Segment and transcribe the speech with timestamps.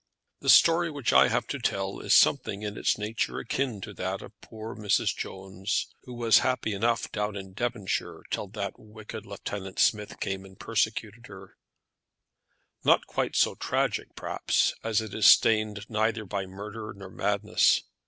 [0.39, 4.23] The story which I have to tell is something in its nature akin to that
[4.23, 5.15] of poor Mrs.
[5.15, 10.59] Jones, who was happy enough down in Devonshire till that wicked Lieutenant Smith came and
[10.59, 11.55] persecuted her;
[12.83, 17.83] not quite so tragic, perhaps, as it is stained neither by murder nor madness.